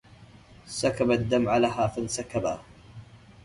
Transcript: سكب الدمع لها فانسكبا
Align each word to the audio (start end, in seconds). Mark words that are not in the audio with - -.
سكب 0.65 1.11
الدمع 1.11 1.57
لها 1.57 1.87
فانسكبا 1.87 2.61